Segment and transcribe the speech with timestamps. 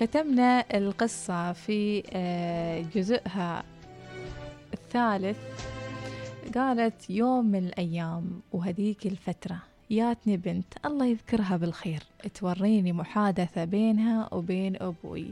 [0.00, 3.64] ختمنا القصة في آه، جزءها
[4.74, 5.38] الثالث.
[6.54, 9.58] قالت يوم من الأيام وهذيك الفترة
[9.90, 12.02] ياتني بنت الله يذكرها بالخير
[12.34, 15.30] توريني محادثة بينها وبين أبوي.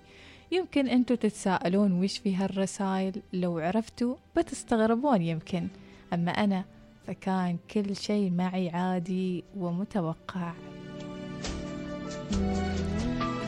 [0.52, 5.68] يمكن أنتوا تتساءلون وش في هالرسائل لو عرفتوا بتستغربون يمكن.
[6.12, 6.64] أما أنا
[7.06, 10.52] فكان كل شيء معي عادي ومتوقع.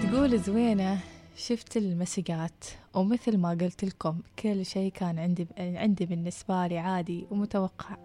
[0.03, 0.99] تقول زوينة
[1.37, 2.65] شفت المسقات
[2.95, 7.97] ومثل ما قلت لكم كل شيء كان عندي عندي بالنسبة لي عادي ومتوقع.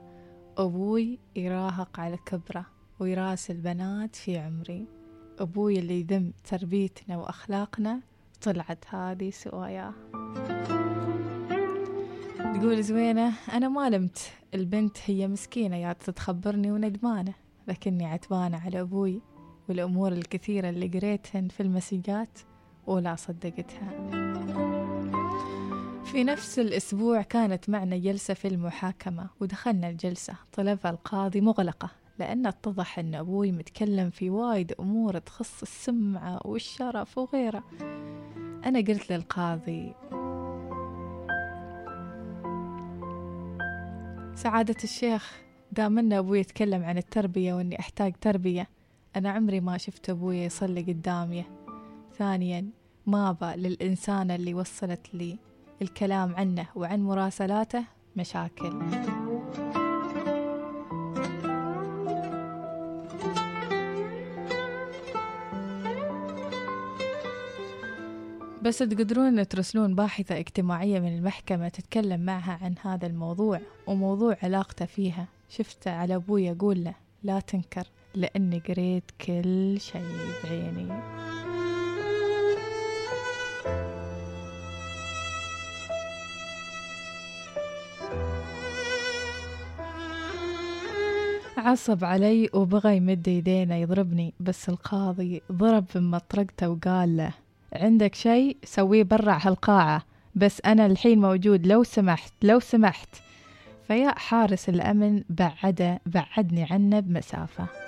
[0.58, 2.66] أبوي يراهق على كبره
[3.00, 4.86] ويراسل بنات في عمري.
[5.40, 8.00] أبوي اللي يذم تربيتنا وأخلاقنا
[8.42, 9.94] طلعت هذه سواياه
[12.60, 14.20] تقول زوينة أنا ما لمت.
[14.54, 17.34] البنت هي مسكينة يا تتخبرني وندمانة.
[17.68, 19.22] لكني عتبانة على أبوي.
[19.70, 22.40] والأمور الكثيرة اللي قريتهن في المسيجات
[22.88, 24.12] ولا صدقتها.
[26.04, 30.34] في نفس الأسبوع كانت معنا جلسة في المحاكمة ودخلنا الجلسة.
[30.54, 31.90] طلبها القاضي مغلقة
[32.20, 37.64] لأن اتضح أن أبوي متكلم في وايد أمور تخص السمعة والشرف وغيره
[38.66, 39.94] أنا قلت للقاضي
[44.36, 48.70] سعادة الشيخ دام أن أبوي يتكلم عن التربية وأني أحتاج تربية
[49.16, 51.46] أنا عمري ما شفت أبوي يصلي قدامي.
[52.18, 52.70] ثانيا
[53.08, 55.38] مابا للإنسانة اللي وصلت لي
[55.82, 57.84] الكلام عنه وعن مراسلاته
[58.16, 58.74] مشاكل.
[68.62, 75.28] بس تقدرون ترسلون باحثة اجتماعية من المحكمة تتكلم معها عن هذا الموضوع وموضوع علاقته فيها.
[75.50, 77.88] شفته على أبوي أقول له لا تنكر.
[78.16, 80.02] لأني قريت كل شيء
[80.44, 81.02] بعيني.
[91.58, 97.34] عصب علي وبغى يمد يدينه يضربني بس القاضي ضرب في مطرقته وقال له
[97.74, 100.04] عندك شيء سويه برا هالقاعة
[100.36, 103.10] بس أنا الحين موجود لو سمحت لو سمحت.
[103.88, 107.81] فيا حارس الأمن بعده بعدني عنه بمسافة.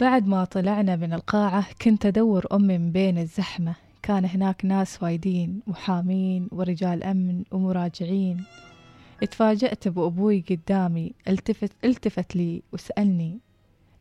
[0.00, 3.74] بعد ما طلعنا من القاعة كنت أدور أمي من بين الزحمة.
[4.02, 8.44] كان هناك ناس وايدين محامين ورجال أمن ومراجعين.
[9.22, 13.38] اتفاجأت بأبوي قدامي التفت, التفت لي وسألني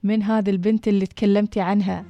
[0.03, 2.05] من هذه البنت اللي تكلمتي عنها؟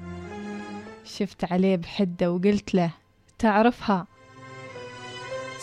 [1.05, 2.91] شفت عليه بحدة وقلت له
[3.39, 4.07] تعرفها؟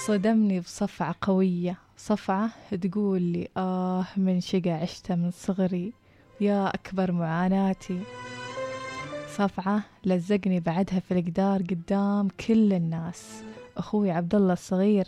[0.06, 1.78] صدمني بصفعة قوية.
[1.96, 2.50] صفعة
[2.82, 5.92] تقول لي آه من شقى عشته من صغري.
[6.40, 8.00] يا أكبر معاناتي.
[9.28, 13.42] صفعة لزقني بعدها في الجدار قدام كل الناس.
[13.76, 15.06] أخوي عبد الله الصغير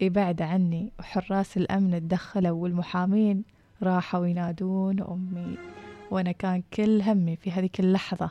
[0.00, 3.44] يبعد عني وحراس الأمن تدخلوا والمحامين
[3.82, 5.56] راحوا ينادون أمي.
[6.10, 8.30] وأنا كان كل همي في هذيك اللحظة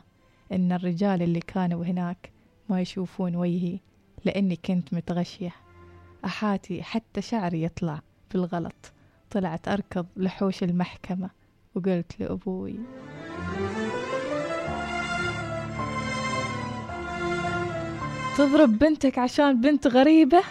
[0.51, 2.31] إن الرجال اللي كانوا هناك
[2.69, 3.79] ما يشوفون وجهي
[4.25, 5.55] لأني كنت متغشية.
[6.25, 8.01] أحاتي حتى شعري يطلع
[8.31, 8.91] بالغلط.
[9.31, 11.29] طلعت أركض لحوش المحكمة.
[11.75, 12.75] وقلت لأبوي.
[18.37, 20.41] تضرب بنتك عشان بنت غريبة؟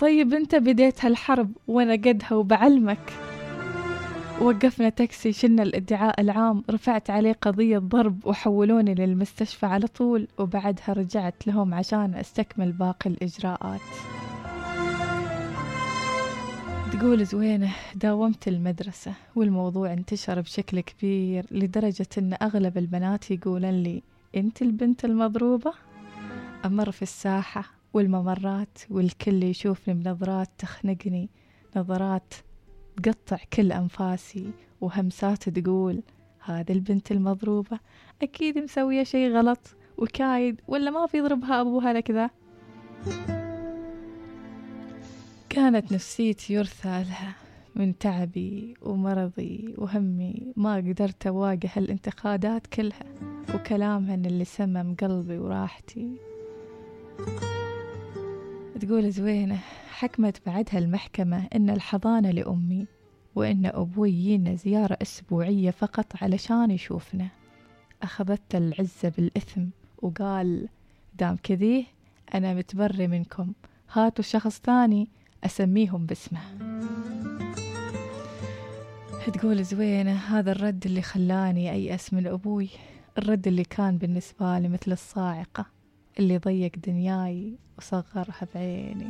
[0.00, 3.12] طيب انت بديت هالحرب وأنا قدها وبعلمك.
[4.40, 11.46] وقفنا تاكسي شلنا الادعاء العام رفعت عليه قضية ضرب وحولوني للمستشفى على طول وبعدها رجعت
[11.46, 13.80] لهم عشان أستكمل باقي الإجراءات.
[16.92, 24.02] تقول زوينة داومت المدرسة والموضوع انتشر بشكل كبير لدرجة أن أغلب البنات يقولن لي
[24.36, 25.72] أنت البنت المضروبة؟
[26.64, 31.28] أمر في الساحة والممرات والكل يشوفني بنظرات تخنقني
[31.76, 32.34] نظرات
[33.02, 34.50] تقطع كل أنفاسي
[34.80, 36.02] وهمسات تقول
[36.44, 37.78] هذه البنت المضروبة؟
[38.22, 42.30] أكيد مسوية شي غلط وكايد ولا ما في ضربها أبوها لكذا
[45.58, 47.34] كانت نفسيتي يرثى لها
[47.74, 50.52] من تعبي ومرضي وهمي.
[50.56, 53.04] ما قدرت أواجه الانتقادات كلها
[53.54, 56.16] وكلامهن اللي سمم قلبي وراحتي.
[58.80, 59.58] تقول زوينة
[59.90, 62.86] حكمت بعدها المحكمة إن الحضانة لأمي
[63.34, 67.28] وإن أبوي يجينا زيارة أسبوعية فقط علشان يشوفنا.
[68.02, 69.64] أخذت العزة بالإثم
[70.02, 70.68] وقال
[71.18, 71.84] دام كذيه
[72.34, 73.52] أنا متبري منكم.
[73.92, 75.08] هاتوا شخص ثاني
[75.44, 76.40] أسميهم باسمه.
[79.32, 82.68] تقول زوينة هذا الرد اللي خلاني أيأس من أبوي.
[83.18, 85.66] الرد اللي كان بالنسبة لي مثل الصاعقة
[86.18, 89.06] اللي ضيق دنياي وصغرها بعيني.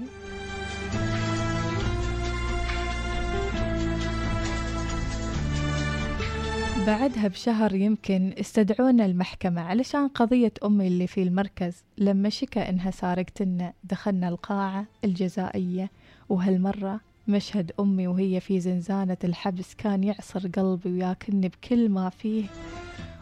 [6.86, 11.84] بعدها بشهر يمكن استدعونا المحكمة علشان قضية أمي اللي في المركز.
[11.98, 15.90] لما شكى إنها سارقتنا دخلنا القاعة الجزائية.
[16.28, 22.44] وهالمرة مشهد أمي وهي في زنزانة الحبس كان يعصر قلبي وياكلني بكل ما فيه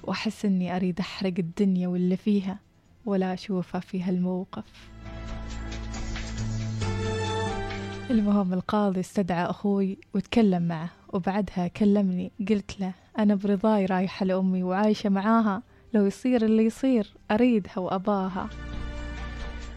[0.02, 2.58] وأحس إني أريد أحرق الدنيا واللي فيها
[3.06, 4.90] ولا أشوفها في هالموقف.
[8.10, 15.10] المهم القاضي استدعى أخوي وتكلم معه وبعدها كلمني قلت له أنا برضاي رايحة لأمي وعايشة
[15.10, 15.62] معاها
[15.94, 18.48] لو يصير اللي يصير أريدها وأباها.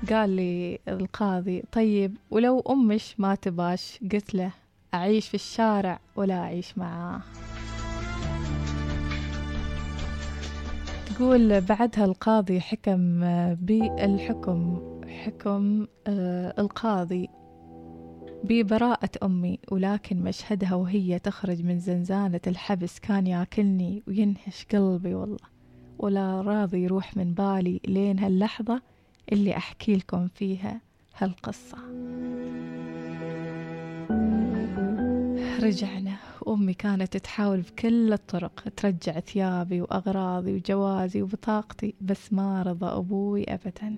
[0.09, 4.51] قال لي القاضي طيب ولو أمش ما تباش قلت له
[4.93, 7.21] أعيش في الشارع ولا أعيش معاه.
[11.05, 13.19] تقول بعدها القاضي حكم
[13.55, 14.81] بالحكم
[15.25, 17.29] حكم آه، القاضي
[18.43, 25.59] ببراءة أمي ولكن مشهدها وهي تخرج من زنزانة الحبس كان ياكلني وينهش قلبي والله.
[25.99, 28.81] ولا راضي يروح من بالي لين هاللحظة
[29.31, 30.81] اللي أحكي لكم فيها
[31.17, 31.77] هالقصة.
[35.63, 36.15] رجعنا.
[36.41, 43.95] وأمي كانت تحاول بكل الطرق ترجع ثيابي وأغراضي وجوازي وبطاقتي بس ما رضى أبوي أبدا.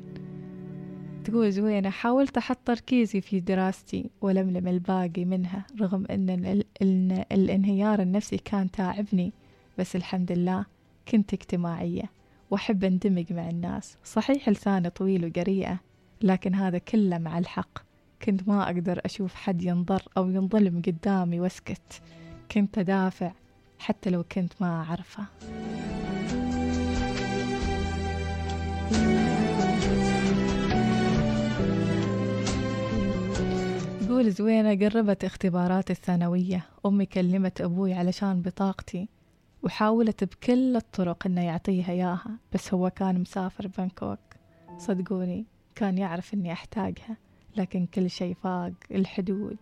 [1.23, 8.01] تقول زوينة حاولت أحط تركيزي في دراستي ولملم الباقي منها رغم أن ال ال الانهيار
[8.01, 9.33] النفسي كان تعبني
[9.77, 10.65] بس الحمد لله
[11.07, 12.09] كنت اجتماعية.
[12.51, 13.97] وأحب أندمج مع الناس.
[14.03, 15.79] صحيح لساني طويل وقريئة
[16.21, 17.79] لكن هذا كله مع الحق.
[18.21, 22.01] كنت ما أقدر أشوف حد ينضر أو ينظلم قدامي وأسكت.
[22.51, 23.31] كنت أدافع
[23.79, 25.25] حتى لو كنت ما أعرفه.
[34.05, 36.65] تقول زوينة قربت اختبارات الثانوية.
[36.85, 39.07] أمي كلمت أبوي علشان بطاقتي.
[39.63, 44.19] وحاولت بكل الطرق إنه يعطيها إياها بس هو كان مسافر بانكوك.
[44.77, 47.17] صدقوني كان يعرف إني أحتاجها
[47.57, 49.57] لكن كل شي فاق الحدود.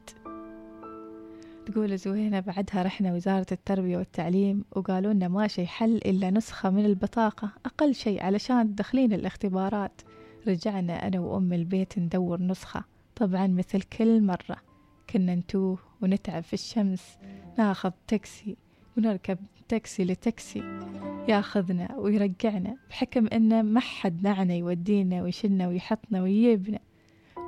[1.65, 6.85] تقول زوينة بعدها رحنا وزارة التربية والتعليم وقالوا لنا ما شي حل إلا نسخة من
[6.85, 10.01] البطاقة أقل شي علشان تدخلين الاختبارات.
[10.47, 12.83] رجعنا أنا وأم البيت ندور نسخة
[13.15, 14.57] طبعا مثل كل مرة.
[15.09, 17.17] كنا نتوه ونتعب في الشمس
[17.57, 18.57] ناخذ تاكسي
[18.97, 19.37] ونركب
[19.69, 20.63] تاكسي لتاكسي
[21.27, 26.79] ياخذنا ويرجعنا بحكم إنه ما حد معنا يودينا ويشلنا ويحطنا ويجيبنا.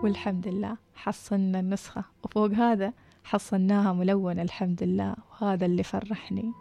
[0.03, 6.51] والحمد لله حصلنا النسخة وفوق هذا حصلناها ملونة الحمد لله وهذا اللي فرحني.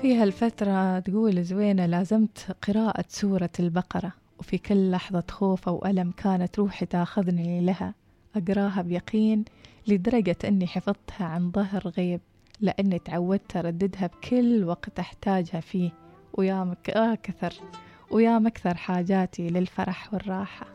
[0.00, 4.19] في هالفترة تقول زوينة لازمت قراءة سورة البقرة.
[4.40, 7.94] وفي كل لحظة خوف أو ألم كانت روحي تاخذني لها.
[8.36, 9.44] أقراها بيقين
[9.86, 12.20] لدرجة أني حفظتها عن ظهر غيب
[12.60, 15.90] لأني تعودت أرددها بكل وقت أحتاجها فيه.
[16.34, 17.54] ويا أكثر
[18.10, 20.66] ويا مكثر حاجاتي للفرح والراحة.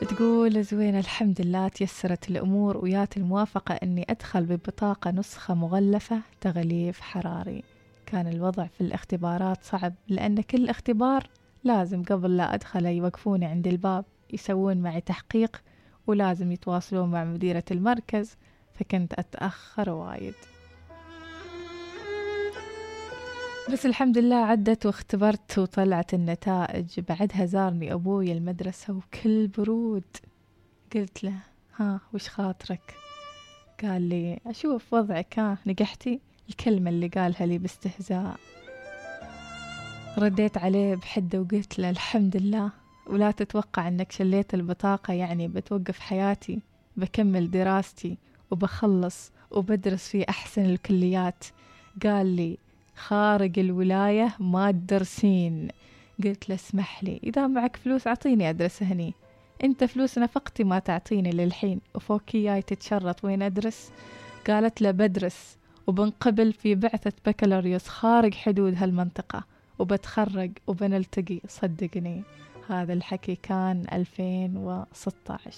[0.00, 2.76] تقول زوينة الحمد لله تيسرت الأمور.
[2.76, 7.62] ويات الموافقة أني أدخل ببطاقة نسخة مغلفة تغليف حراري.
[8.06, 11.28] كان الوضع في الاختبارات صعب لأن كل اختبار
[11.64, 15.62] لازم قبل لا أدخل يوقفوني عند الباب يسوون معي تحقيق
[16.06, 18.36] ولازم يتواصلون مع مديرة المركز
[18.74, 20.34] فكنت أتأخر وايد.
[23.72, 27.00] بس الحمد لله عدت واختبرت وطلعت النتائج.
[27.00, 30.04] بعدها زارني أبوي المدرسة وكل برود.
[30.94, 31.34] قلت له
[31.76, 32.94] ها وش خاطرك؟
[33.82, 38.36] قال لي أشوف وضعك ها نجحتي؟ الكلمة اللي قالها لي باستهزاء.
[40.18, 42.70] رديت عليه بحدة وقلت له الحمد لله
[43.06, 46.60] ولا تتوقع أنك شليت البطاقة يعني بتوقف حياتي
[46.96, 48.18] بكمل دراستي
[48.50, 51.44] وبخلص وبدرس في أحسن الكليات.
[52.02, 52.58] قال لي
[52.96, 55.68] خارج الولاية ما تدرسين.
[56.24, 59.14] قلت له اسمح لي إذا معك فلوس أعطيني أدرس هني.
[59.64, 63.90] أنت فلوس نفقتي ما تعطيني للحين وفوق جاي تتشرط وين أدرس؟
[64.46, 65.56] قالت له بدرس.
[65.86, 69.44] وبنقبل في بعثة بكالوريوس خارج حدود هالمنطقة
[69.78, 72.22] وبتخرج وبنلتقي صدقني
[72.68, 75.54] هذا الحكي كان 2016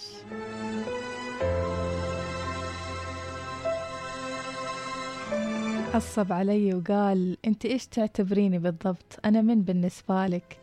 [5.95, 10.59] عصب علي وقال أنت إيش تعتبريني بالضبط؟ أنا من بالنسبة لك؟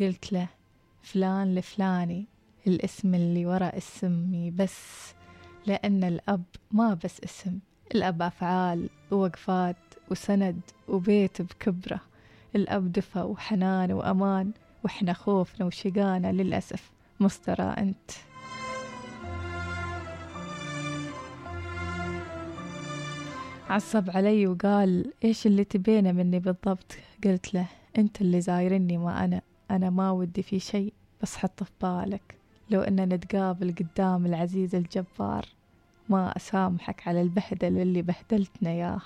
[0.00, 0.48] قلت له
[1.02, 2.26] فلان الفلاني
[2.66, 5.12] الاسم اللي ورا اسمي بس
[5.66, 7.58] لأن الأب ما بس اسم.
[7.94, 9.76] الأب أفعال ووقفات
[10.10, 12.00] وسند وبيت بكبرة
[12.56, 14.52] الأب دفى وحنان وأمان
[14.84, 16.90] وإحنا خوفنا وشقانا للأسف.
[17.20, 18.10] مسترى أنت.
[23.70, 27.66] عصب علي وقال إيش اللي تبينه مني بالضبط؟ قلت له
[27.98, 29.42] أنت اللي زايرني ما أنا.
[29.70, 30.92] أنا ما ودي في شيء
[31.22, 32.34] بس حط في بالك.
[32.70, 35.57] لو أننا نتقابل قدام العزيز الجبار.
[36.08, 39.02] ما أسامحك على البهدل اللي بهدلتنا ياها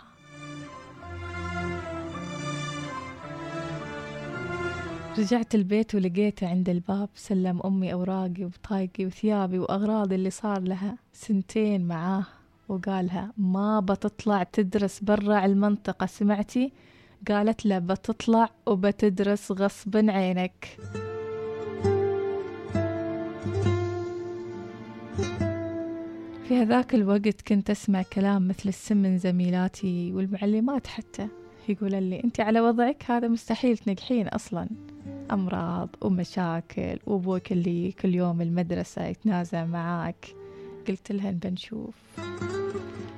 [5.18, 11.88] رجعت البيت ولقيته عند الباب سلم أمي أوراقي وبطايقي وثيابي وأغراضي اللي صار لها سنتين
[11.88, 12.24] معاه
[12.68, 16.72] وقالها ما بتطلع تدرس برا المنطقة سمعتي؟
[17.28, 20.78] قالت له بتطلع وبتدرس غصب عينك
[26.52, 31.28] في هذاك الوقت كنت أسمع كلام مثل السم من زميلاتي والمعلمات حتى.
[31.68, 34.68] يقول لي أنت على وضعك هذا مستحيل تنجحين أصلا.
[35.30, 40.26] أمراض ومشاكل وأبوك اللي كل يوم المدرسة يتنازع معاك.
[40.88, 41.94] قلت لهن بنشوف.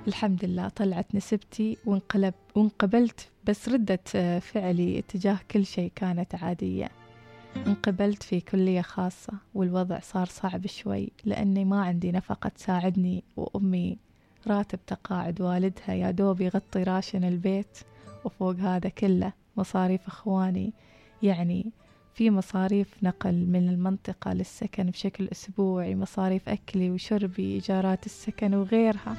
[0.08, 4.00] الحمد لله طلعت نسبتي وانقلب وانقبلت بس ردة
[4.40, 6.88] فعلي اتجاه كل شيء كانت عادية.
[7.56, 13.98] انقبلت في كلية خاصة والوضع صار صعب شوي لأني ما عندي نفقة تساعدني وأمي
[14.46, 17.78] راتب تقاعد والدها يا دوب يغطي راشن البيت
[18.24, 20.72] وفوق هذا كله مصاريف أخواني.
[21.22, 21.72] يعني
[22.14, 29.16] في مصاريف نقل من المنطقة للسكن بشكل أسبوعي مصاريف أكلي وشربي إيجارات السكن وغيرها.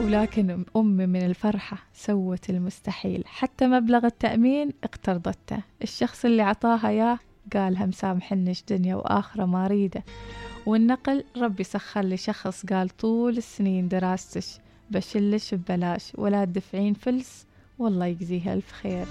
[0.00, 3.24] ولكن أمي من الفرحة سوت المستحيل.
[3.26, 5.58] حتى مبلغ التأمين اقترضته.
[5.82, 7.18] الشخص اللي عطاها إياه
[7.52, 10.04] قالها مسامحنش دنيا وآخرة ما أريده.
[10.66, 14.58] والنقل ربي سخر لي شخص قال طول السنين دراستش.
[14.90, 16.12] بشلش ببلاش.
[16.18, 17.46] ولا تدفعين فلس.
[17.78, 19.06] والله يجزيها ألف خير.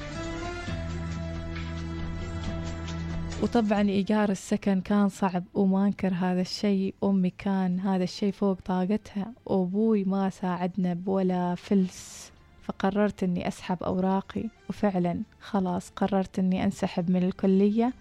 [3.44, 6.94] وطبعا إيجار السكن كان صعب وما أنكر هذا الشيء.
[7.04, 9.34] أمي كان هذا الشيء فوق طاقتها.
[9.46, 12.32] وأبوي ما ساعدنا بولا فلس.
[12.64, 14.44] فقررت أني أسحب أوراقي.
[14.70, 17.94] وفعلا خلاص قررت أني أنسحب من الكلية.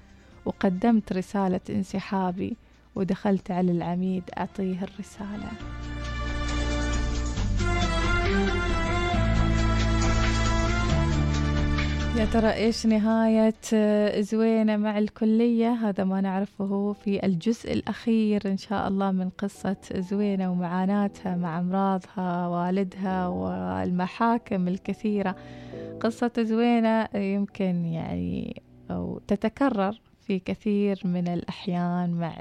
[0.45, 2.57] وقدمت رسالة انسحابي.
[2.95, 5.51] ودخلت على العميد أعطيه الرسالة.
[12.17, 18.57] يا ترى إيش نهاية آه، زوينة مع الكلية؟ هذا ما نعرفه في الجزء الأخير إن
[18.57, 25.37] شاء الله من قصة زوينة ومعاناتها مع أمراضها والدها والمحاكم الكثيرة.
[26.01, 32.35] قصة زوينة يمكن يعني أو تتكرر في كثير من الأحيان مع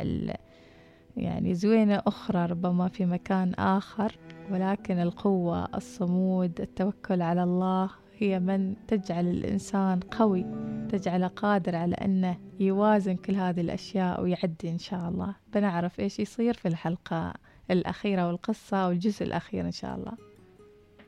[1.17, 4.17] يعني زوينة أخرى ربما في مكان آخر
[4.51, 10.45] ولكن القوة الصمود التوكل على الله هي من تجعل الإنسان قوي
[10.89, 15.35] تجعله قادر على أنه يوازن كل هذه الأشياء ويعدي إن شاء الله.
[15.53, 17.33] بنعرف إيش يصير في الحلقة
[17.71, 20.13] الأخيرة والقصة والجزء الأخير إن شاء الله.